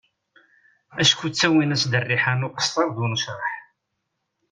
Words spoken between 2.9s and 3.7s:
d unecraḥ.